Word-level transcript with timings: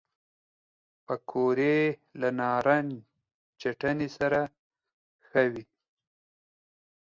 پکورې 1.05 1.77
له 2.19 2.29
نارنج 2.39 2.91
چټني 3.61 4.07
سره 4.17 4.41
ښه 5.27 5.43
وي 5.51 5.65